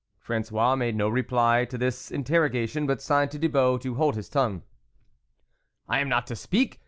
[0.25, 4.29] "Fran9ois made no reply to this inter rogation, but signed to Thibault to hold his
[4.29, 4.63] tongue."
[5.87, 6.79] I am not to speak